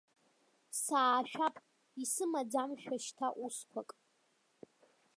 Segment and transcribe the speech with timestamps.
[0.81, 1.55] Саашәап
[2.01, 3.89] исымаӡамшәа шьҭа усқәак.